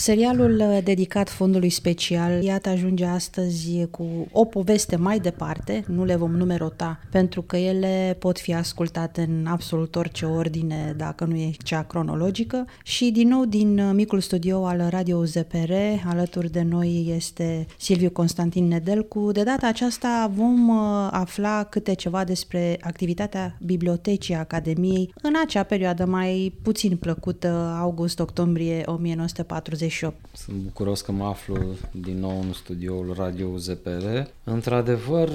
Serialul 0.00 0.60
uh, 0.60 0.78
dedicat 0.84 1.28
fondului 1.28 1.70
special, 1.70 2.42
iată, 2.42 2.68
ajunge 2.68 3.04
astăzi 3.04 3.86
cu 3.90 4.26
o 4.32 4.44
poveste 4.44 4.96
mai 4.96 5.18
departe, 5.18 5.84
nu 5.86 6.04
le 6.04 6.16
vom 6.16 6.36
numerota, 6.36 7.00
pentru 7.10 7.42
că 7.42 7.56
ele 7.56 8.16
pot 8.18 8.38
fi 8.38 8.54
ascultate 8.54 9.22
în 9.22 9.46
absolut 9.46 9.96
orice 9.96 10.24
ordine, 10.24 10.94
dacă 10.96 11.24
nu 11.24 11.34
e 11.34 11.50
cea 11.64 11.82
cronologică. 11.82 12.64
Și 12.82 13.10
din 13.10 13.28
nou 13.28 13.44
din 13.44 13.78
uh, 13.78 13.90
micul 13.94 14.20
studio 14.20 14.66
al 14.66 14.86
Radio 14.90 15.24
ZPR, 15.24 15.72
alături 16.06 16.50
de 16.50 16.62
noi 16.62 17.12
este 17.16 17.66
Silviu 17.78 18.10
Constantin 18.10 18.68
Nedelcu. 18.68 19.32
De 19.32 19.42
data 19.42 19.66
aceasta 19.66 20.30
vom 20.34 20.68
uh, 20.68 21.08
afla 21.10 21.64
câte 21.64 21.94
ceva 21.94 22.24
despre 22.24 22.78
activitatea 22.80 23.56
Bibliotecii 23.60 24.34
Academiei 24.34 25.12
în 25.22 25.32
acea 25.44 25.62
perioadă 25.62 26.04
mai 26.04 26.58
puțin 26.62 26.96
plăcută, 26.96 27.76
august-octombrie 27.80 28.82
1940 28.86 29.88
48. 29.90 30.14
Sunt 30.32 30.56
bucuros 30.56 31.00
că 31.00 31.12
mă 31.12 31.24
aflu 31.24 31.56
din 31.92 32.18
nou 32.18 32.40
în 32.40 32.52
studioul 32.52 33.14
Radio 33.16 33.56
ZPR. 33.56 34.06
Într-adevăr, 34.44 35.28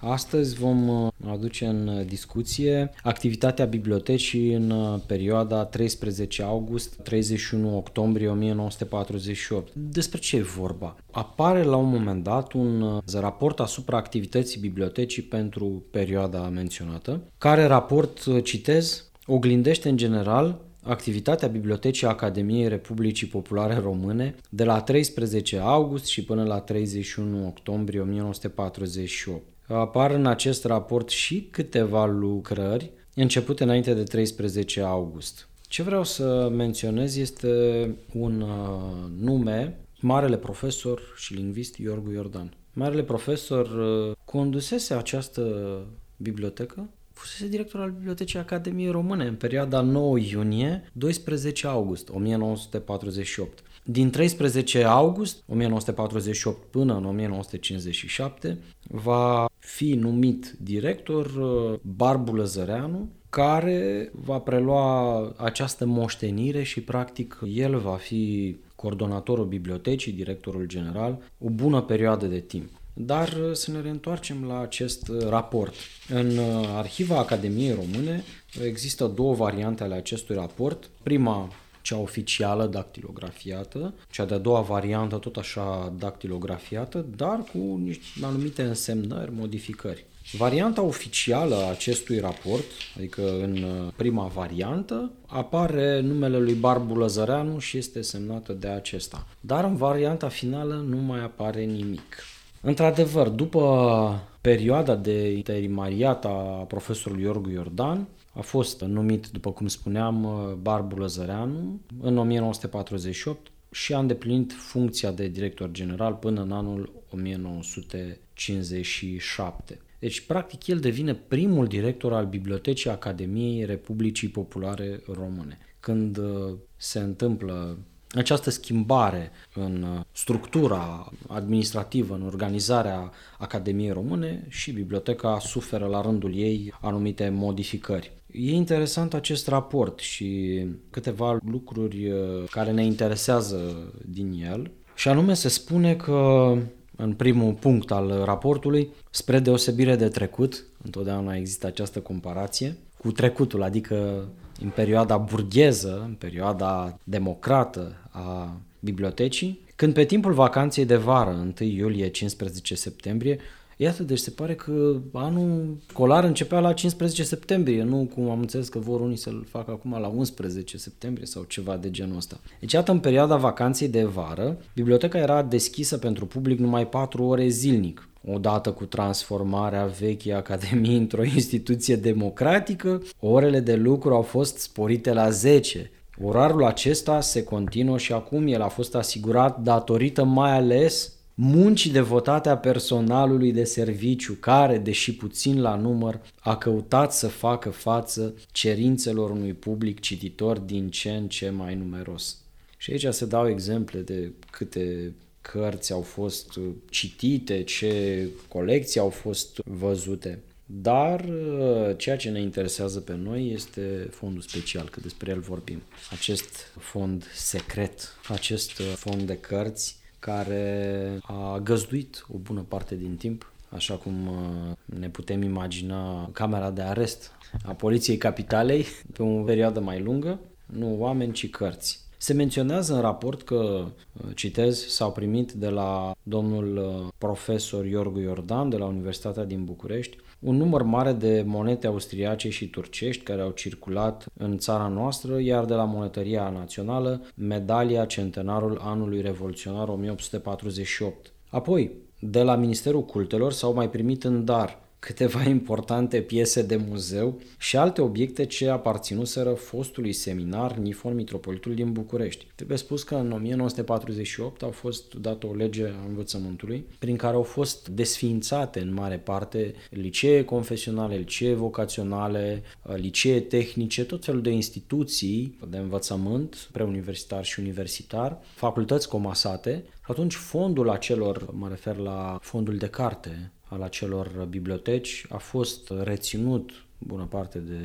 astăzi 0.00 0.54
vom 0.54 1.08
aduce 1.26 1.66
în 1.66 2.04
discuție 2.06 2.90
activitatea 3.02 3.64
bibliotecii 3.64 4.52
în 4.52 5.00
perioada 5.06 5.64
13 5.64 6.42
august-31 6.42 7.74
octombrie 7.74 8.28
1948. 8.28 9.72
Despre 9.74 10.18
ce 10.18 10.36
e 10.36 10.42
vorba? 10.42 10.96
Apare 11.10 11.62
la 11.62 11.76
un 11.76 11.88
moment 11.88 12.22
dat 12.22 12.52
un 12.52 13.00
raport 13.12 13.60
asupra 13.60 13.96
activității 13.96 14.60
bibliotecii 14.60 15.22
pentru 15.22 15.82
perioada 15.90 16.48
menționată, 16.48 17.20
care 17.38 17.64
raport, 17.64 18.42
citez, 18.42 19.10
oglindește 19.26 19.88
în 19.88 19.96
general 19.96 20.68
activitatea 20.82 21.48
Bibliotecii 21.48 22.06
Academiei 22.06 22.68
Republicii 22.68 23.26
Populare 23.26 23.74
Române 23.74 24.34
de 24.48 24.64
la 24.64 24.80
13 24.80 25.58
august 25.58 26.04
și 26.04 26.24
până 26.24 26.44
la 26.44 26.60
31 26.60 27.46
octombrie 27.46 28.00
1948. 28.00 29.42
Apar 29.66 30.10
în 30.10 30.26
acest 30.26 30.64
raport 30.64 31.08
și 31.08 31.48
câteva 31.50 32.06
lucrări 32.06 32.90
începute 33.14 33.62
înainte 33.62 33.94
de 33.94 34.02
13 34.02 34.80
august. 34.80 35.48
Ce 35.68 35.82
vreau 35.82 36.04
să 36.04 36.48
menționez 36.52 37.16
este 37.16 37.94
un 38.12 38.40
uh, 38.40 39.10
nume, 39.20 39.80
marele 40.00 40.36
profesor 40.36 41.00
și 41.16 41.34
lingvist 41.34 41.76
Iorgu 41.76 42.10
Iordan. 42.10 42.54
Marele 42.72 43.02
profesor 43.02 43.66
uh, 43.66 44.16
condusese 44.24 44.94
această 44.94 45.76
bibliotecă 46.16 46.88
fusese 47.20 47.48
director 47.48 47.80
al 47.80 47.90
Bibliotecii 47.90 48.38
Academiei 48.38 48.90
Române 48.90 49.24
în 49.24 49.34
perioada 49.34 49.80
9 49.80 50.18
iunie-12 50.18 51.62
august 51.64 52.08
1948. 52.08 53.62
Din 53.84 54.10
13 54.10 54.84
august 54.84 55.42
1948 55.48 56.62
până 56.70 56.96
în 56.96 57.04
1957 57.04 58.58
va 58.88 59.46
fi 59.58 59.94
numit 59.94 60.54
director 60.60 61.26
uh, 61.26 61.78
Barbu 61.82 62.34
Lăzăreanu, 62.34 63.08
care 63.30 64.10
va 64.12 64.38
prelua 64.38 65.20
această 65.36 65.86
moștenire 65.86 66.62
și 66.62 66.80
practic 66.80 67.38
el 67.54 67.78
va 67.78 67.96
fi 67.96 68.56
coordonatorul 68.76 69.46
bibliotecii, 69.46 70.12
directorul 70.12 70.66
general, 70.66 71.22
o 71.38 71.48
bună 71.48 71.82
perioadă 71.82 72.26
de 72.26 72.40
timp. 72.40 72.79
Dar 73.06 73.28
uh, 73.28 73.52
să 73.52 73.70
ne 73.70 73.80
reîntoarcem 73.80 74.44
la 74.44 74.60
acest 74.60 75.08
uh, 75.08 75.28
raport. 75.28 75.74
În 76.08 76.36
uh, 76.36 76.68
Arhiva 76.76 77.18
Academiei 77.18 77.74
Române 77.74 78.24
există 78.64 79.06
două 79.06 79.34
variante 79.34 79.82
ale 79.82 79.94
acestui 79.94 80.34
raport. 80.34 80.90
Prima, 81.02 81.52
cea 81.82 81.96
oficială 81.96 82.66
dactilografiată, 82.66 83.94
cea 84.10 84.24
de-a 84.24 84.38
doua 84.38 84.60
variantă 84.60 85.16
tot 85.16 85.36
așa 85.36 85.92
dactilografiată, 85.98 87.06
dar 87.16 87.44
cu 87.52 87.80
niște 87.84 88.24
anumite 88.24 88.62
însemnări, 88.62 89.32
modificări. 89.32 90.04
Varianta 90.32 90.82
oficială 90.82 91.54
a 91.54 91.70
acestui 91.70 92.18
raport, 92.18 92.64
adică 92.96 93.40
în 93.42 93.64
prima 93.96 94.26
variantă, 94.26 95.10
apare 95.26 96.00
numele 96.00 96.38
lui 96.38 96.54
Barbu 96.54 96.94
Lăzăreanu 96.94 97.58
și 97.58 97.76
este 97.76 98.00
semnată 98.00 98.52
de 98.52 98.68
acesta. 98.68 99.26
Dar 99.40 99.64
în 99.64 99.76
varianta 99.76 100.28
finală 100.28 100.84
nu 100.88 100.96
mai 100.96 101.20
apare 101.20 101.64
nimic. 101.64 102.16
Într-adevăr, 102.62 103.28
după 103.28 104.28
perioada 104.40 104.96
de 104.96 105.30
interimariat 105.30 106.24
a 106.24 106.64
profesorului 106.68 107.24
Iorgu 107.24 107.50
Iordan, 107.50 108.08
a 108.32 108.40
fost 108.40 108.80
numit, 108.80 109.28
după 109.28 109.52
cum 109.52 109.66
spuneam, 109.66 110.28
Barbu 110.62 110.96
Lăzăreanu 110.96 111.80
în 112.00 112.18
1948 112.18 113.50
și 113.70 113.94
a 113.94 113.98
îndeplinit 113.98 114.52
funcția 114.52 115.10
de 115.10 115.28
director 115.28 115.70
general 115.70 116.14
până 116.14 116.42
în 116.42 116.52
anul 116.52 116.92
1957. 117.10 119.80
Deci, 119.98 120.20
practic, 120.20 120.66
el 120.66 120.78
devine 120.78 121.14
primul 121.14 121.66
director 121.66 122.12
al 122.12 122.26
Bibliotecii 122.26 122.90
Academiei 122.90 123.64
Republicii 123.64 124.28
Populare 124.28 125.02
Române. 125.12 125.58
Când 125.80 126.16
uh, 126.16 126.54
se 126.76 126.98
întâmplă 126.98 127.78
această 128.14 128.50
schimbare 128.50 129.30
în 129.54 129.82
uh, 129.82 130.00
structura 130.12 131.12
administrativă, 131.28 132.14
în 132.14 132.22
organizarea 132.26 133.10
Academiei 133.38 133.92
Române 133.92 134.46
și 134.48 134.72
biblioteca 134.72 135.38
suferă 135.38 135.86
la 135.86 136.00
rândul 136.00 136.36
ei 136.36 136.74
anumite 136.80 137.28
modificări. 137.28 138.12
E 138.32 138.52
interesant 138.52 139.14
acest 139.14 139.48
raport 139.48 139.98
și 139.98 140.60
câteva 140.90 141.38
lucruri 141.44 142.10
uh, 142.10 142.44
care 142.50 142.70
ne 142.70 142.84
interesează 142.84 143.92
din 144.06 144.32
el 144.52 144.70
și 144.94 145.08
anume 145.08 145.34
se 145.34 145.48
spune 145.48 145.94
că 145.94 146.52
în 146.96 147.12
primul 147.12 147.52
punct 147.52 147.90
al 147.90 148.22
raportului, 148.24 148.92
spre 149.10 149.38
deosebire 149.38 149.96
de 149.96 150.08
trecut, 150.08 150.64
întotdeauna 150.84 151.36
există 151.36 151.66
această 151.66 151.98
comparație, 152.00 152.76
cu 152.98 153.12
trecutul, 153.12 153.62
adică 153.62 154.28
în 154.62 154.70
perioada 154.70 155.16
burgheză, 155.16 156.02
în 156.06 156.14
perioada 156.14 156.98
democrată 157.04 158.08
a 158.10 158.56
bibliotecii, 158.80 159.60
când 159.76 159.94
pe 159.94 160.04
timpul 160.04 160.32
vacanței 160.32 160.84
de 160.84 160.96
vară, 160.96 161.30
1 161.30 161.68
iulie-15 161.68 162.74
septembrie, 162.74 163.38
Iată, 163.82 164.02
deci 164.02 164.18
se 164.18 164.30
pare 164.30 164.54
că 164.54 164.96
anul 165.12 165.76
școlar 165.88 166.24
începea 166.24 166.60
la 166.60 166.72
15 166.72 167.22
septembrie, 167.22 167.82
nu 167.82 168.08
cum 168.14 168.30
am 168.30 168.40
înțeles 168.40 168.68
că 168.68 168.78
vor 168.78 169.00
unii 169.00 169.16
să-l 169.16 169.46
facă 169.48 169.70
acum 169.70 169.96
la 170.00 170.08
11 170.08 170.76
septembrie 170.76 171.26
sau 171.26 171.42
ceva 171.42 171.76
de 171.76 171.90
genul 171.90 172.16
ăsta. 172.16 172.40
Deci, 172.60 172.72
iată, 172.72 172.90
în 172.90 172.98
perioada 172.98 173.36
vacanței 173.36 173.88
de 173.88 174.04
vară, 174.04 174.56
biblioteca 174.74 175.18
era 175.18 175.42
deschisă 175.42 175.98
pentru 175.98 176.26
public 176.26 176.58
numai 176.58 176.88
4 176.88 177.24
ore 177.24 177.48
zilnic. 177.48 178.08
Odată 178.26 178.72
cu 178.72 178.84
transformarea 178.84 179.84
vechii 179.84 180.32
Academii 180.32 180.96
într-o 180.96 181.24
instituție 181.24 181.96
democratică, 181.96 183.02
orele 183.20 183.60
de 183.60 183.74
lucru 183.74 184.14
au 184.14 184.22
fost 184.22 184.58
sporite 184.58 185.12
la 185.12 185.30
10. 185.30 185.90
Orarul 186.22 186.64
acesta 186.64 187.20
se 187.20 187.44
continuă 187.44 187.98
și 187.98 188.12
acum 188.12 188.46
el 188.46 188.62
a 188.62 188.68
fost 188.68 188.94
asigurat 188.94 189.62
datorită 189.62 190.24
mai 190.24 190.56
ales 190.56 191.14
muncii 191.42 191.90
devotate 191.90 192.48
a 192.48 192.56
personalului 192.56 193.52
de 193.52 193.64
serviciu 193.64 194.32
care, 194.32 194.78
deși 194.78 195.14
puțin 195.14 195.60
la 195.60 195.74
număr, 195.74 196.20
a 196.40 196.56
căutat 196.56 197.12
să 197.12 197.28
facă 197.28 197.70
față 197.70 198.34
cerințelor 198.52 199.30
unui 199.30 199.52
public 199.52 200.00
cititor 200.00 200.58
din 200.58 200.90
ce 200.90 201.10
în 201.10 201.28
ce 201.28 201.50
mai 201.50 201.74
numeros. 201.74 202.36
Și 202.76 202.90
aici 202.90 203.06
se 203.14 203.26
dau 203.26 203.48
exemple 203.48 204.00
de 204.00 204.32
câte 204.50 205.12
cărți 205.40 205.92
au 205.92 206.00
fost 206.00 206.58
citite, 206.90 207.62
ce 207.62 208.26
colecții 208.48 209.00
au 209.00 209.08
fost 209.08 209.60
văzute. 209.64 210.38
Dar 210.66 211.24
uh, 211.24 211.96
ceea 211.96 212.16
ce 212.16 212.30
ne 212.30 212.40
interesează 212.40 213.00
pe 213.00 213.14
noi 213.14 213.52
este 213.52 214.08
fondul 214.10 214.42
special, 214.42 214.88
că 214.88 215.00
despre 215.00 215.30
el 215.30 215.40
vorbim. 215.40 215.82
Acest 216.10 216.72
fond 216.78 217.24
secret, 217.34 218.16
acest 218.28 218.78
uh, 218.78 218.92
fond 218.96 219.22
de 219.22 219.36
cărți 219.36 219.99
care 220.20 221.18
a 221.22 221.58
găzduit 221.58 222.26
o 222.32 222.36
bună 222.36 222.64
parte 222.68 222.96
din 222.96 223.16
timp, 223.16 223.52
așa 223.68 223.94
cum 223.94 224.26
uh, 224.26 224.98
ne 224.98 225.08
putem 225.08 225.42
imagina 225.42 226.30
camera 226.32 226.70
de 226.70 226.82
arest 226.82 227.32
a 227.64 227.72
Poliției 227.72 228.16
Capitalei 228.16 228.86
pe 229.12 229.22
o 229.22 229.42
perioadă 229.42 229.80
mai 229.80 230.00
lungă, 230.00 230.38
nu 230.66 230.96
oameni, 230.98 231.32
ci 231.32 231.50
cărți. 231.50 232.08
Se 232.16 232.32
menționează 232.32 232.94
în 232.94 233.00
raport 233.00 233.42
că, 233.42 233.54
uh, 233.54 234.30
citez, 234.34 234.86
s-au 234.86 235.12
primit 235.12 235.52
de 235.52 235.68
la 235.68 236.14
domnul 236.22 236.76
uh, 236.76 237.12
profesor 237.18 237.86
Iorgu 237.86 238.18
Iordan 238.18 238.68
de 238.68 238.76
la 238.76 238.84
Universitatea 238.84 239.44
din 239.44 239.64
București 239.64 240.16
un 240.40 240.56
număr 240.56 240.82
mare 240.82 241.12
de 241.12 241.44
monede 241.46 241.86
austriace 241.86 242.50
și 242.50 242.68
turcești 242.68 243.22
care 243.22 243.42
au 243.42 243.50
circulat 243.50 244.26
în 244.38 244.58
țara 244.58 244.88
noastră, 244.88 245.40
iar 245.40 245.64
de 245.64 245.74
la 245.74 245.84
Monetăria 245.84 246.48
Națională, 246.48 247.22
medalia 247.34 248.04
Centenarul 248.04 248.80
Anului 248.82 249.20
Revoluționar 249.20 249.88
1848. 249.88 251.32
Apoi, 251.48 251.92
de 252.20 252.42
la 252.42 252.56
Ministerul 252.56 253.04
Cultelor 253.04 253.52
s-au 253.52 253.74
mai 253.74 253.90
primit 253.90 254.24
în 254.24 254.44
dar 254.44 254.78
câteva 255.00 255.42
importante 255.42 256.20
piese 256.20 256.62
de 256.62 256.76
muzeu 256.76 257.40
și 257.58 257.76
alte 257.76 258.00
obiecte 258.00 258.46
ce 258.46 258.68
aparținuseră 258.68 259.50
fostului 259.50 260.12
seminar 260.12 260.76
Nifor 260.76 261.12
Mitropolitul 261.12 261.74
din 261.74 261.92
București. 261.92 262.46
Trebuie 262.54 262.78
spus 262.78 263.02
că 263.02 263.14
în 263.14 263.32
1948 263.32 264.62
a 264.62 264.68
fost 264.68 265.14
dată 265.14 265.46
o 265.46 265.54
lege 265.54 265.84
a 265.84 266.06
învățământului 266.08 266.84
prin 266.98 267.16
care 267.16 267.34
au 267.34 267.42
fost 267.42 267.88
desființate 267.88 268.80
în 268.80 268.94
mare 268.94 269.16
parte 269.16 269.74
licee 269.90 270.44
confesionale, 270.44 271.16
licee 271.16 271.54
vocaționale, 271.54 272.62
licee 272.82 273.40
tehnice, 273.40 274.04
tot 274.04 274.24
felul 274.24 274.42
de 274.42 274.50
instituții 274.50 275.58
de 275.68 275.76
învățământ 275.76 276.68
preuniversitar 276.72 277.44
și 277.44 277.60
universitar, 277.60 278.38
facultăți 278.54 279.08
comasate 279.08 279.84
atunci 280.02 280.34
fondul 280.34 280.90
acelor, 280.90 281.52
mă 281.52 281.68
refer 281.68 281.96
la 281.96 282.38
fondul 282.42 282.76
de 282.76 282.88
carte 282.88 283.52
al 283.70 283.82
acelor 283.82 284.46
biblioteci, 284.48 285.26
a 285.28 285.36
fost 285.36 285.90
reținut 286.02 286.70
bună 286.98 287.24
parte 287.24 287.58
de 287.58 287.78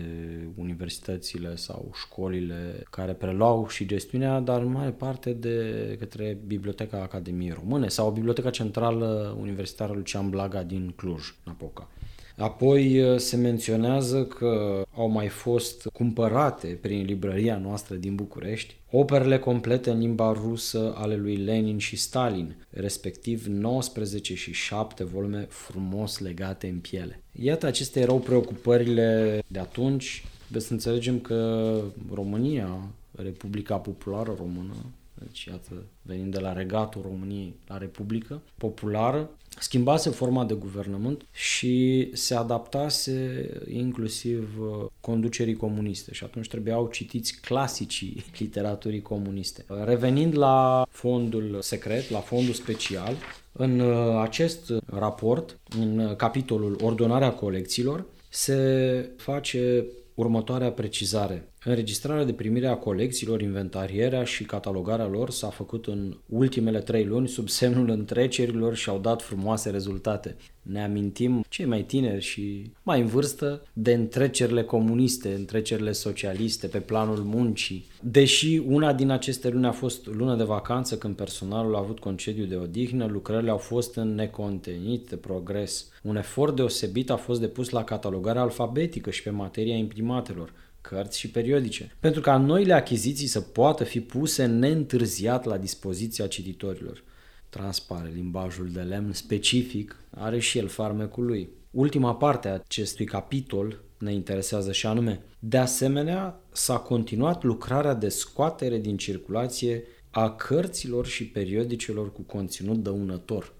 universitățile 0.55 1.55
sau 1.55 1.91
școlile 1.93 2.83
care 2.89 3.13
preluau 3.13 3.67
și 3.67 3.85
gestiunea, 3.85 4.39
dar 4.39 4.61
în 4.61 4.71
mare 4.71 4.91
parte 4.91 5.33
de 5.33 5.95
către 5.99 6.37
Biblioteca 6.45 7.01
Academiei 7.01 7.51
Române 7.51 7.87
sau 7.87 8.11
Biblioteca 8.11 8.49
Centrală 8.49 9.35
Universitară 9.39 9.93
Lucian 9.93 10.29
Blaga 10.29 10.63
din 10.63 10.93
Cluj, 10.95 11.35
Napoca. 11.43 11.89
Apoi 12.37 13.01
uh, 13.01 13.17
se 13.17 13.35
menționează 13.35 14.23
că 14.23 14.83
au 14.95 15.09
mai 15.09 15.27
fost 15.27 15.87
cumpărate 15.93 16.77
prin 16.81 17.05
librăria 17.05 17.57
noastră 17.57 17.95
din 17.95 18.15
București 18.15 18.75
operele 18.97 19.39
complete 19.39 19.89
în 19.89 19.99
limba 19.99 20.31
rusă 20.31 20.93
ale 20.97 21.15
lui 21.15 21.35
Lenin 21.35 21.77
și 21.77 21.95
Stalin, 21.95 22.55
respectiv 22.69 23.45
19 23.45 24.35
și 24.35 24.53
7 24.53 25.03
volume 25.03 25.45
frumos 25.49 26.19
legate 26.19 26.67
în 26.67 26.77
piele. 26.77 27.23
Iată, 27.31 27.65
acestea 27.65 28.01
erau 28.01 28.19
preocupările 28.19 29.39
de 29.47 29.59
atunci. 29.59 30.25
Trebuie 30.41 30.61
să 30.61 30.73
înțelegem 30.73 31.19
că 31.19 31.81
România, 32.13 32.87
Republica 33.11 33.75
Populară 33.75 34.35
Română, 34.37 34.73
deci 35.19 35.43
iată, 35.43 35.85
venind 36.01 36.33
de 36.33 36.39
la 36.39 36.53
regatul 36.53 37.01
României 37.01 37.55
la 37.67 37.77
Republică 37.77 38.41
Populară, 38.57 39.29
schimbase 39.59 40.09
forma 40.09 40.45
de 40.45 40.53
guvernământ 40.53 41.25
și 41.31 42.09
se 42.13 42.35
adaptase 42.35 43.49
inclusiv 43.67 44.59
uh, 44.59 44.85
conducerii 44.99 45.55
comuniste 45.55 46.13
și 46.13 46.23
atunci 46.23 46.47
trebuiau 46.47 46.87
citiți 46.87 47.39
clasicii 47.41 48.23
literaturii 48.39 49.01
comuniste. 49.01 49.65
Revenind 49.83 50.37
la 50.37 50.85
fondul 50.89 51.57
secret, 51.61 52.09
la 52.09 52.19
fondul 52.19 52.53
special, 52.53 53.15
în 53.51 53.79
uh, 53.79 54.19
acest 54.21 54.73
raport, 54.85 55.59
în 55.79 56.13
capitolul 56.17 56.79
Ordonarea 56.81 57.33
colecțiilor, 57.33 58.05
se 58.29 59.09
face 59.17 59.85
următoarea 60.13 60.71
precizare. 60.71 61.49
Înregistrarea 61.67 62.23
de 62.23 62.33
primire 62.33 62.67
a 62.67 62.75
colecțiilor, 62.75 63.41
inventarierea 63.41 64.23
și 64.23 64.43
catalogarea 64.43 65.07
lor 65.07 65.29
s-a 65.29 65.49
făcut 65.49 65.85
în 65.85 66.17
ultimele 66.29 66.79
trei 66.79 67.05
luni 67.05 67.27
sub 67.27 67.49
semnul 67.49 67.89
întrecerilor 67.89 68.75
și 68.75 68.89
au 68.89 68.99
dat 68.99 69.21
frumoase 69.21 69.69
rezultate. 69.69 70.35
Ne 70.61 70.83
amintim, 70.83 71.45
cei 71.49 71.65
mai 71.65 71.81
tineri 71.81 72.21
și 72.21 72.71
mai 72.83 73.01
în 73.01 73.07
vârstă, 73.07 73.65
de 73.73 73.93
întrecerile 73.93 74.63
comuniste, 74.63 75.33
întrecerile 75.33 75.91
socialiste 75.91 76.67
pe 76.67 76.79
planul 76.79 77.17
muncii. 77.17 77.85
Deși 78.01 78.61
una 78.67 78.93
din 78.93 79.09
aceste 79.09 79.49
luni 79.49 79.65
a 79.65 79.71
fost 79.71 80.07
lună 80.07 80.35
de 80.35 80.43
vacanță 80.43 80.97
când 80.97 81.15
personalul 81.15 81.75
a 81.75 81.79
avut 81.79 81.99
concediu 81.99 82.45
de 82.45 82.55
odihnă, 82.55 83.05
lucrările 83.05 83.51
au 83.51 83.57
fost 83.57 83.95
în 83.95 84.15
necontenit 84.15 85.09
de 85.09 85.15
progres. 85.15 85.89
Un 86.01 86.15
efort 86.15 86.55
deosebit 86.55 87.09
a 87.09 87.15
fost 87.15 87.39
depus 87.39 87.69
la 87.69 87.83
catalogarea 87.83 88.41
alfabetică 88.41 89.09
și 89.09 89.23
pe 89.23 89.29
materia 89.29 89.75
imprimatelor 89.75 90.53
cărți 90.87 91.19
și 91.19 91.29
periodice, 91.29 91.95
pentru 91.99 92.21
ca 92.21 92.37
noile 92.37 92.73
achiziții 92.73 93.27
să 93.27 93.41
poată 93.41 93.83
fi 93.83 94.01
puse 94.01 94.45
neîntârziat 94.45 95.45
la 95.45 95.57
dispoziția 95.57 96.27
cititorilor. 96.27 97.03
Transpare 97.49 98.11
limbajul 98.13 98.69
de 98.71 98.81
lemn 98.81 99.13
specific, 99.13 99.99
are 100.09 100.39
și 100.39 100.57
el 100.57 100.67
farmecul 100.67 101.25
lui. 101.25 101.49
Ultima 101.71 102.15
parte 102.15 102.47
a 102.47 102.53
acestui 102.53 103.05
capitol 103.05 103.83
ne 103.97 104.13
interesează 104.13 104.71
și 104.71 104.85
anume. 104.85 105.21
De 105.39 105.57
asemenea, 105.57 106.41
s-a 106.51 106.77
continuat 106.77 107.43
lucrarea 107.43 107.93
de 107.93 108.09
scoatere 108.09 108.77
din 108.77 108.97
circulație 108.97 109.83
a 110.09 110.29
cărților 110.29 111.05
și 111.05 111.27
periodicelor 111.27 112.11
cu 112.11 112.21
conținut 112.21 112.83
dăunător. 112.83 113.53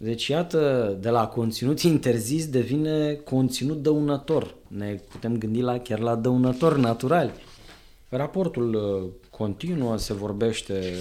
Deci, 0.00 0.26
iată, 0.26 0.96
de 1.00 1.08
la 1.08 1.26
conținut 1.26 1.80
interzis 1.80 2.48
devine 2.48 3.14
conținut 3.14 3.82
dăunător. 3.82 4.54
Ne 4.68 5.00
putem 5.08 5.38
gândi 5.38 5.60
la, 5.60 5.78
chiar 5.78 5.98
la 5.98 6.14
dăunători 6.14 6.80
naturali. 6.80 7.30
Raportul 8.08 8.74
uh, 8.74 9.10
continuă, 9.30 9.96
se 9.96 10.12
vorbește 10.12 10.94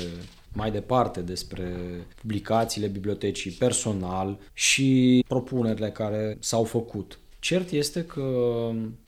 mai 0.53 0.71
departe 0.71 1.21
despre 1.21 1.75
publicațiile 2.21 2.87
bibliotecii 2.87 3.51
personal 3.51 4.37
și 4.53 5.23
propunerile 5.27 5.91
care 5.91 6.37
s-au 6.39 6.63
făcut. 6.63 7.19
Cert 7.39 7.71
este 7.71 8.05
că 8.05 8.23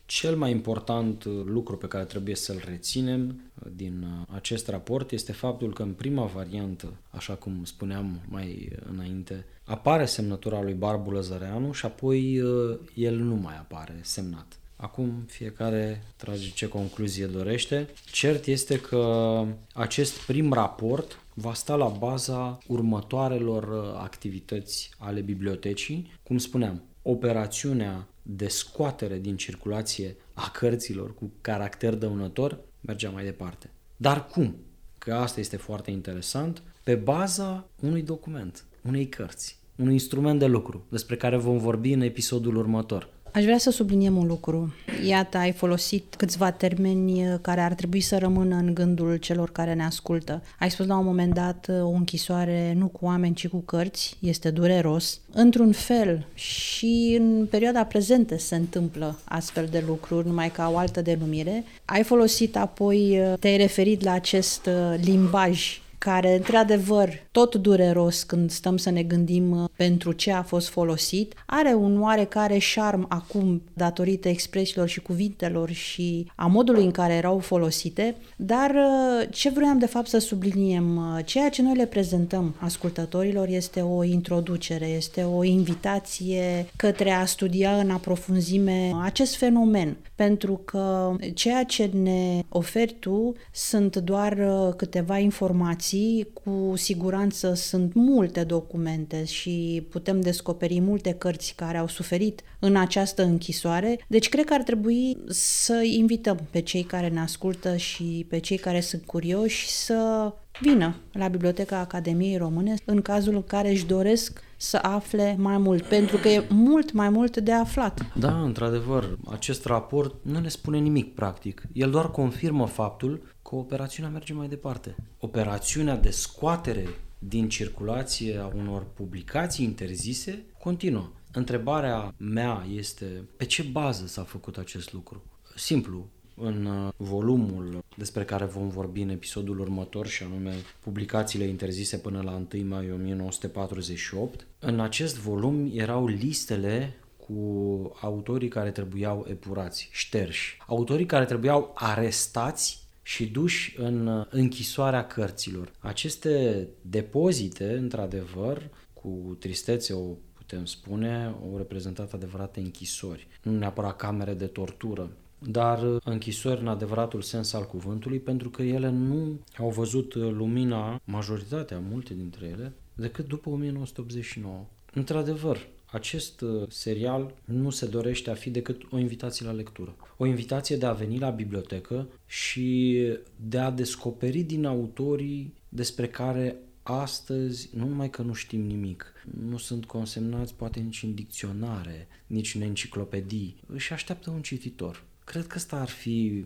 cel 0.09 0.35
mai 0.35 0.51
important 0.51 1.23
lucru 1.45 1.77
pe 1.77 1.87
care 1.87 2.03
trebuie 2.03 2.35
să-l 2.35 2.61
reținem 2.65 3.41
din 3.75 4.05
acest 4.33 4.67
raport 4.67 5.11
este 5.11 5.31
faptul 5.31 5.73
că 5.73 5.81
în 5.81 5.91
prima 5.93 6.25
variantă, 6.25 6.93
așa 7.09 7.33
cum 7.33 7.63
spuneam 7.63 8.19
mai 8.27 8.69
înainte, 8.91 9.45
apare 9.63 10.05
semnătura 10.05 10.61
lui 10.61 10.73
Barbu 10.73 11.11
Lăzăreanu 11.11 11.71
și 11.71 11.85
apoi 11.85 12.39
uh, 12.39 12.77
el 12.93 13.15
nu 13.15 13.35
mai 13.35 13.57
apare 13.57 13.99
semnat. 14.01 14.59
Acum 14.75 15.23
fiecare 15.27 16.03
trage 16.15 16.49
ce 16.49 16.67
concluzie 16.67 17.25
dorește. 17.25 17.89
Cert 18.11 18.45
este 18.45 18.79
că 18.79 19.43
acest 19.73 20.25
prim 20.25 20.53
raport 20.53 21.19
va 21.33 21.53
sta 21.53 21.75
la 21.75 21.87
baza 21.87 22.57
următoarelor 22.67 23.63
uh, 23.63 23.99
activități 24.01 24.89
ale 24.97 25.19
bibliotecii. 25.19 26.11
Cum 26.23 26.37
spuneam, 26.37 26.81
operațiunea 27.01 28.07
de 28.31 28.47
scoatere 28.47 29.17
din 29.17 29.37
circulație 29.37 30.15
a 30.33 30.49
cărților 30.49 31.13
cu 31.13 31.31
caracter 31.41 31.93
dăunător 31.95 32.59
mergea 32.81 33.09
mai 33.09 33.23
departe. 33.23 33.69
Dar 33.97 34.27
cum? 34.27 34.55
Că 34.97 35.13
asta 35.13 35.39
este 35.39 35.57
foarte 35.57 35.91
interesant, 35.91 36.63
pe 36.83 36.95
baza 36.95 37.69
unui 37.79 38.01
document, 38.01 38.65
unei 38.81 39.09
cărți, 39.09 39.59
un 39.75 39.91
instrument 39.91 40.39
de 40.39 40.45
lucru, 40.45 40.85
despre 40.89 41.15
care 41.15 41.37
vom 41.37 41.57
vorbi 41.57 41.91
în 41.91 42.01
episodul 42.01 42.55
următor. 42.55 43.09
Aș 43.33 43.43
vrea 43.43 43.57
să 43.57 43.71
subliniem 43.71 44.17
un 44.17 44.27
lucru. 44.27 44.73
Iată, 45.05 45.37
ai 45.37 45.51
folosit 45.51 46.13
câțiva 46.17 46.51
termeni 46.51 47.27
uh, 47.27 47.35
care 47.41 47.61
ar 47.61 47.73
trebui 47.73 48.01
să 48.01 48.17
rămână 48.17 48.55
în 48.55 48.73
gândul 48.73 49.15
celor 49.15 49.51
care 49.51 49.73
ne 49.73 49.83
ascultă. 49.83 50.43
Ai 50.59 50.71
spus 50.71 50.85
la 50.85 50.97
un 50.97 51.05
moment 51.05 51.33
dat 51.33 51.67
uh, 51.69 51.81
o 51.81 51.89
închisoare 51.89 52.73
nu 52.77 52.87
cu 52.87 53.05
oameni, 53.05 53.35
ci 53.35 53.47
cu 53.47 53.57
cărți, 53.57 54.17
este 54.19 54.49
dureros. 54.49 55.19
Într-un 55.31 55.71
fel 55.71 56.25
și 56.33 57.17
în 57.19 57.47
perioada 57.49 57.83
prezentă 57.83 58.37
se 58.37 58.55
întâmplă 58.55 59.19
astfel 59.23 59.67
de 59.71 59.83
lucruri, 59.87 60.27
numai 60.27 60.51
ca 60.51 60.71
o 60.73 60.77
altă 60.77 61.01
denumire. 61.01 61.63
Ai 61.85 62.03
folosit 62.03 62.55
apoi, 62.55 63.19
uh, 63.19 63.33
te-ai 63.39 63.57
referit 63.57 64.03
la 64.03 64.11
acest 64.11 64.69
limbaj 65.01 65.81
care, 65.99 66.35
într-adevăr, 66.35 67.09
tot 67.31 67.55
dureros 67.55 68.23
când 68.23 68.51
stăm 68.51 68.77
să 68.77 68.89
ne 68.89 69.03
gândim 69.03 69.51
uh, 69.51 69.69
pentru 69.75 70.11
ce 70.11 70.31
a 70.31 70.41
fost 70.41 70.67
folosit, 70.67 71.33
are 71.45 71.73
un 71.73 72.01
oarecare 72.01 72.57
șarm 72.57 73.05
acum 73.09 73.61
datorită 73.73 74.27
expresiilor 74.27 74.87
și 74.87 75.01
cuvintelor 75.01 75.69
și 75.69 76.31
a 76.35 76.45
modului 76.45 76.83
în 76.83 76.91
care 76.91 77.13
erau 77.13 77.39
folosite, 77.39 78.15
dar 78.37 78.69
uh, 78.69 79.27
ce 79.31 79.49
vreau 79.49 79.75
de 79.75 79.85
fapt 79.85 80.07
să 80.07 80.17
subliniem, 80.17 80.97
uh, 80.97 81.25
ceea 81.25 81.49
ce 81.49 81.61
noi 81.61 81.75
le 81.75 81.85
prezentăm 81.85 82.55
ascultătorilor 82.59 83.47
este 83.47 83.81
o 83.81 84.03
introducere, 84.03 84.87
este 84.87 85.23
o 85.23 85.43
invitație 85.43 86.65
către 86.75 87.11
a 87.11 87.25
studia 87.25 87.77
în 87.77 87.89
aprofunzime 87.89 88.91
acest 89.03 89.35
fenomen, 89.35 89.97
pentru 90.15 90.61
că 90.65 91.15
ceea 91.33 91.63
ce 91.63 91.89
ne 91.93 92.43
oferi 92.49 92.95
tu 92.99 93.33
sunt 93.51 93.95
doar 93.95 94.37
câteva 94.75 95.17
informații 95.17 95.88
informații, 95.91 96.27
cu 96.43 96.73
siguranță 96.75 97.53
sunt 97.53 97.93
multe 97.93 98.43
documente 98.43 99.25
și 99.25 99.87
putem 99.89 100.21
descoperi 100.21 100.79
multe 100.79 101.11
cărți 101.11 101.53
care 101.55 101.77
au 101.77 101.87
suferit 101.87 102.41
în 102.59 102.75
această 102.75 103.23
închisoare, 103.23 103.99
deci 104.07 104.29
cred 104.29 104.45
că 104.45 104.53
ar 104.53 104.63
trebui 104.63 105.17
să 105.27 105.81
invităm 105.83 106.39
pe 106.51 106.59
cei 106.59 106.83
care 106.83 107.07
ne 107.07 107.19
ascultă 107.19 107.75
și 107.75 108.25
pe 108.29 108.39
cei 108.39 108.57
care 108.57 108.79
sunt 108.79 109.05
curioși 109.05 109.69
să 109.69 110.33
vină 110.61 110.95
la 111.11 111.27
Biblioteca 111.27 111.79
Academiei 111.79 112.37
Române 112.37 112.73
în 112.85 113.01
cazul 113.01 113.35
în 113.35 113.43
care 113.43 113.69
își 113.69 113.85
doresc 113.85 114.43
să 114.61 114.79
afle 114.81 115.35
mai 115.37 115.57
mult, 115.57 115.83
pentru 115.83 116.17
că 116.17 116.27
e 116.27 116.45
mult 116.49 116.91
mai 116.91 117.09
mult 117.09 117.37
de 117.37 117.51
aflat. 117.51 118.05
Da, 118.15 118.41
într-adevăr, 118.41 119.17
acest 119.29 119.65
raport 119.65 120.15
nu 120.21 120.39
ne 120.39 120.47
spune 120.47 120.77
nimic 120.77 121.13
practic. 121.13 121.63
El 121.73 121.89
doar 121.89 122.11
confirmă 122.11 122.65
faptul 122.65 123.21
că 123.41 123.55
operațiunea 123.55 124.11
merge 124.11 124.33
mai 124.33 124.47
departe. 124.47 124.95
Operațiunea 125.19 125.97
de 125.97 126.09
scoatere 126.09 126.85
din 127.19 127.49
circulație 127.49 128.37
a 128.37 128.51
unor 128.55 128.85
publicații 128.93 129.65
interzise 129.65 130.45
continuă. 130.59 131.09
Întrebarea 131.31 132.13
mea 132.17 132.65
este 132.73 133.05
pe 133.37 133.45
ce 133.45 133.63
bază 133.63 134.07
s-a 134.07 134.23
făcut 134.23 134.57
acest 134.57 134.93
lucru? 134.93 135.23
Simplu, 135.55 136.07
în 136.41 136.65
uh, 136.65 136.91
volumul 136.97 137.83
despre 137.95 138.23
care 138.23 138.45
vom 138.45 138.69
vorbi 138.69 139.01
în 139.01 139.09
episodul 139.09 139.59
următor 139.59 140.07
și 140.07 140.23
anume 140.23 140.53
publicațiile 140.79 141.45
interzise 141.45 141.97
până 141.97 142.21
la 142.21 142.43
1 142.53 142.65
mai 142.67 142.91
1948. 142.91 144.45
În 144.59 144.79
acest 144.79 145.17
volum 145.17 145.71
erau 145.73 146.07
listele 146.07 146.93
cu 147.17 147.91
autorii 148.01 148.47
care 148.47 148.71
trebuiau 148.71 149.25
epurați, 149.29 149.89
șterși, 149.91 150.57
autorii 150.67 151.05
care 151.05 151.25
trebuiau 151.25 151.71
arestați 151.75 152.87
și 153.01 153.25
duși 153.25 153.75
în 153.77 154.25
închisoarea 154.29 155.07
cărților. 155.07 155.71
Aceste 155.79 156.67
depozite, 156.81 157.73
într-adevăr, 157.73 158.69
cu 158.93 159.37
tristețe 159.39 159.93
o 159.93 160.15
putem 160.33 160.65
spune, 160.65 161.23
au 161.23 161.57
reprezentat 161.57 162.13
adevărate 162.13 162.59
închisori, 162.59 163.27
nu 163.41 163.57
neapărat 163.57 163.95
camere 163.95 164.33
de 164.33 164.45
tortură, 164.45 165.09
dar 165.39 165.99
închisori 166.03 166.61
în 166.61 166.67
adevăratul 166.67 167.21
sens 167.21 167.53
al 167.53 167.65
cuvântului, 167.65 168.19
pentru 168.19 168.49
că 168.49 168.61
ele 168.61 168.89
nu 168.89 169.39
au 169.57 169.69
văzut 169.69 170.15
lumina, 170.15 171.01
majoritatea, 171.03 171.81
multe 171.89 172.13
dintre 172.13 172.45
ele, 172.45 172.73
decât 172.95 173.27
după 173.27 173.49
1989. 173.49 174.65
Într-adevăr, 174.93 175.67
acest 175.91 176.41
uh, 176.41 176.67
serial 176.69 177.33
nu 177.45 177.69
se 177.69 177.85
dorește 177.85 178.29
a 178.29 178.33
fi 178.33 178.49
decât 178.49 178.81
o 178.91 178.97
invitație 178.97 179.45
la 179.45 179.51
lectură. 179.51 179.95
O 180.17 180.25
invitație 180.25 180.77
de 180.77 180.85
a 180.85 180.91
veni 180.91 181.19
la 181.19 181.29
bibliotecă 181.29 182.07
și 182.25 182.97
de 183.35 183.57
a 183.57 183.71
descoperi 183.71 184.41
din 184.41 184.65
autorii 184.65 185.53
despre 185.69 186.07
care 186.07 186.55
astăzi 186.83 187.69
nu 187.73 187.87
numai 187.87 188.09
că 188.09 188.21
nu 188.21 188.33
știm 188.33 188.61
nimic, 188.61 189.13
nu 189.47 189.57
sunt 189.57 189.85
consemnați 189.85 190.55
poate 190.55 190.79
nici 190.79 191.03
în 191.03 191.13
dicționare, 191.13 192.07
nici 192.27 192.55
în 192.55 192.61
enciclopedii, 192.61 193.55
își 193.67 193.93
așteaptă 193.93 194.29
un 194.29 194.41
cititor. 194.41 195.03
Cred 195.29 195.47
că 195.47 195.53
ăsta 195.55 195.75
ar 195.75 195.89
fi 195.89 196.45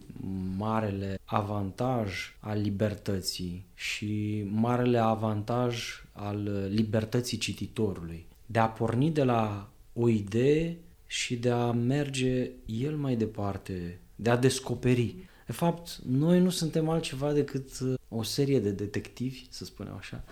marele 0.58 1.20
avantaj 1.26 2.36
al 2.40 2.62
libertății 2.62 3.66
și 3.74 4.44
marele 4.50 4.98
avantaj 4.98 6.04
al 6.12 6.68
libertății 6.70 7.38
cititorului 7.38 8.26
de 8.46 8.60
a 8.60 8.68
porni 8.70 9.12
de 9.12 9.24
la 9.24 9.70
o 9.94 10.10
idee 10.10 10.78
și 11.06 11.36
de 11.36 11.50
a 11.50 11.72
merge 11.72 12.52
el 12.66 12.96
mai 12.96 13.16
departe, 13.16 14.00
de 14.16 14.30
a 14.30 14.38
descoperi. 14.38 15.16
De 15.46 15.52
fapt, 15.52 16.00
noi 16.06 16.40
nu 16.40 16.50
suntem 16.50 16.90
altceva 16.90 17.34
decât 17.34 17.80
uh, 17.80 17.94
o 18.10 18.24
serie 18.24 18.60
de 18.60 18.72
detectivi, 18.72 19.46
să 19.50 19.66
spunem 19.66 19.96
așa. 19.98 20.24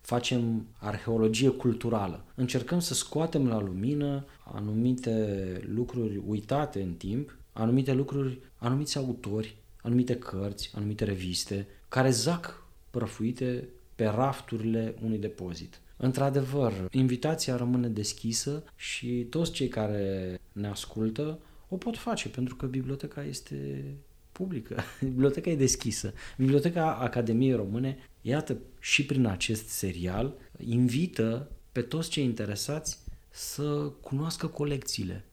Facem 0.00 0.66
arheologie 0.78 1.48
culturală. 1.48 2.24
Încercăm 2.34 2.80
să 2.80 2.94
scoatem 2.94 3.48
la 3.48 3.60
lumină 3.60 4.24
anumite 4.44 5.46
lucruri 5.74 6.22
uitate 6.26 6.82
în 6.82 6.92
timp, 6.92 7.36
anumite 7.58 7.92
lucruri, 7.92 8.38
anumiți 8.56 8.96
autori, 8.96 9.56
anumite 9.82 10.16
cărți, 10.16 10.70
anumite 10.74 11.04
reviste, 11.04 11.66
care 11.88 12.10
zac 12.10 12.66
prăfuite 12.90 13.68
pe 13.94 14.04
rafturile 14.04 14.94
unui 15.04 15.18
depozit. 15.18 15.80
Într-adevăr, 15.96 16.72
invitația 16.90 17.56
rămâne 17.56 17.88
deschisă 17.88 18.64
și 18.76 19.26
toți 19.30 19.52
cei 19.52 19.68
care 19.68 20.38
ne 20.52 20.68
ascultă 20.68 21.38
o 21.68 21.76
pot 21.76 21.96
face 21.96 22.28
pentru 22.28 22.56
că 22.56 22.66
biblioteca 22.66 23.24
este 23.24 23.84
publică, 24.32 24.82
biblioteca 25.00 25.50
e 25.50 25.56
deschisă. 25.56 26.12
Biblioteca 26.36 26.94
Academiei 26.94 27.54
Române, 27.54 27.98
iată, 28.20 28.56
și 28.80 29.06
prin 29.06 29.26
acest 29.26 29.68
serial, 29.68 30.34
invită 30.58 31.50
pe 31.72 31.82
toți 31.82 32.10
cei 32.10 32.24
interesați 32.24 32.98
să 33.28 33.92
cunoască 34.00 34.46
colecțiile, 34.46 35.24